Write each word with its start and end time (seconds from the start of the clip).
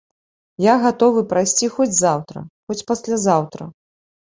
Я 0.65 0.73
гатовы 0.85 1.21
прайсці 1.35 1.71
хоць 1.77 1.89
заўтра, 2.03 2.47
хоць 2.69 2.83
паслязаўтра. 2.93 3.75